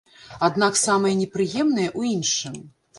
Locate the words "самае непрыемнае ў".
0.85-2.19